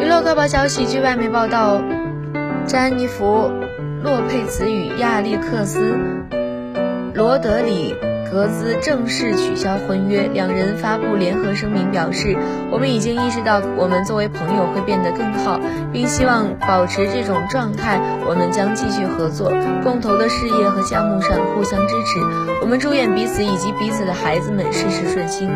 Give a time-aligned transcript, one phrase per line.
[0.00, 1.82] 娱乐快报消息据外媒报道
[2.66, 3.52] 詹妮弗
[4.02, 5.96] 洛佩兹与亚历克斯
[7.14, 7.94] 罗德里
[8.30, 12.36] 格兹正式取消婚约两人发布联合声明表示
[12.70, 15.60] 我们已经意识到我们作为朋友会变得更好
[15.92, 19.52] 并希望保持这种状态我们将继续合作
[19.82, 22.18] 共同的事业和项目上互相支持
[22.62, 25.50] 我们祝愿彼此以及彼此的孩子们事事顺心。